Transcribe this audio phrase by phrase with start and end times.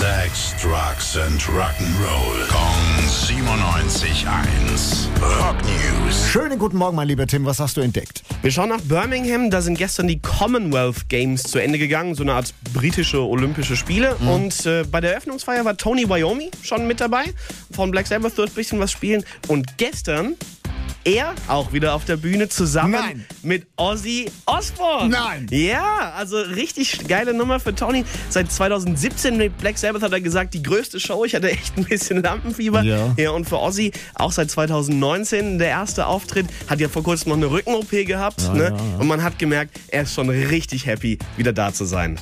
[0.00, 2.48] Sex, Drugs and Rock'n'Roll.
[2.48, 4.24] Kong 97.1.
[5.20, 6.26] Rock News.
[6.26, 7.44] Schönen guten Morgen, mein lieber Tim.
[7.44, 8.22] Was hast du entdeckt?
[8.40, 9.50] Wir schauen nach Birmingham.
[9.50, 14.16] Da sind gestern die Commonwealth Games zu Ende gegangen, so eine Art britische Olympische Spiele.
[14.20, 14.28] Mhm.
[14.28, 17.34] Und äh, bei der Eröffnungsfeier war Tony Wyoming schon mit dabei.
[17.70, 19.22] Von Black Sabbath wird ein bisschen was spielen.
[19.48, 20.34] Und gestern
[21.04, 23.26] er auch wieder auf der Bühne zusammen Nein.
[23.42, 25.08] mit Ozzy Osbourne.
[25.08, 25.46] Nein.
[25.50, 28.04] Ja, also richtig geile Nummer für Tony.
[28.28, 31.24] Seit 2017 mit Black Sabbath hat er gesagt, die größte Show.
[31.24, 32.82] Ich hatte echt ein bisschen Lampenfieber.
[32.82, 33.14] Ja.
[33.16, 36.46] ja und für Ozzy auch seit 2019 der erste Auftritt.
[36.68, 38.52] Hat ja vor kurzem noch eine Rücken-OP gehabt.
[38.54, 38.76] ne?
[38.98, 42.18] Und man hat gemerkt, er ist schon richtig happy, wieder da zu sein.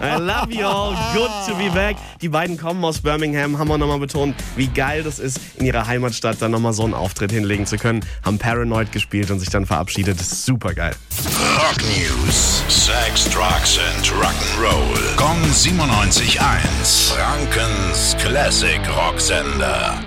[0.00, 0.94] I love you all.
[1.14, 1.96] Good to be back.
[2.20, 5.86] Die beiden kommen aus Birmingham, haben wir nochmal betont, wie geil das ist, in ihrer
[5.86, 8.04] Heimatstadt dann nochmal so einen Auftritt hinlegen zu können.
[8.24, 10.20] Haben Paranoid gespielt und sich dann verabschiedet.
[10.20, 10.94] Super geil.
[11.58, 12.62] Rock News.
[12.68, 15.16] Sex, Drugs and Rock'n'Roll.
[15.16, 17.12] Kong 97.1.
[17.12, 20.06] Frankens Classic Rocksender.